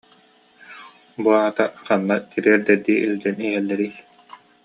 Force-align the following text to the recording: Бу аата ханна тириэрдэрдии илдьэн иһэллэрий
Бу 1.21 1.29
аата 1.41 1.65
ханна 1.85 2.15
тириэрдэрдии 2.29 3.01
илдьэн 3.05 3.37
иһэллэрий 3.47 3.93